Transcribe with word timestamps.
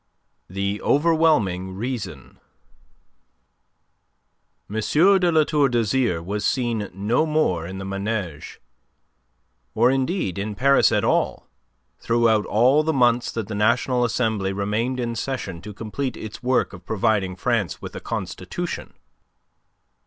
THE 0.49 0.81
OVERWHELMING 0.81 1.75
REASON 1.75 2.39
M. 4.67 4.73
de 5.19 5.31
La 5.31 5.43
Tour 5.43 5.69
d'Azyr 5.69 6.23
was 6.23 6.43
seen 6.43 6.89
no 6.91 7.27
more 7.27 7.67
in 7.67 7.77
the 7.77 7.85
Manege 7.85 8.57
or 9.75 9.91
indeed 9.91 10.39
in 10.39 10.55
Paris 10.55 10.91
at 10.91 11.03
all 11.03 11.45
throughout 11.99 12.47
all 12.47 12.81
the 12.81 12.91
months 12.91 13.31
that 13.31 13.47
the 13.47 13.53
National 13.53 14.03
Assembly 14.03 14.51
remained 14.51 14.99
in 14.99 15.13
session 15.13 15.61
to 15.61 15.71
complete 15.71 16.17
its 16.17 16.41
work 16.41 16.73
of 16.73 16.83
providing 16.83 17.35
France 17.35 17.79
with 17.79 17.95
a 17.95 17.99
constitution. 17.99 18.95